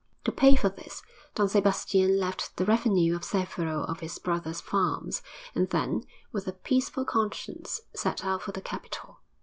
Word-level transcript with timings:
To 0.23 0.31
pay 0.31 0.55
for 0.55 0.69
this, 0.69 1.03
Don 1.35 1.47
Sebastian 1.47 2.17
left 2.19 2.57
the 2.57 2.65
revenue 2.65 3.15
of 3.15 3.23
several 3.23 3.83
of 3.83 3.99
his 3.99 4.17
brother's 4.17 4.59
farms, 4.59 5.21
and 5.53 5.69
then, 5.69 6.05
with 6.31 6.47
a 6.47 6.53
peaceful 6.53 7.05
conscience, 7.05 7.81
set 7.93 8.25
out 8.25 8.41
for 8.41 8.51
the 8.51 8.61
capital. 8.61 9.19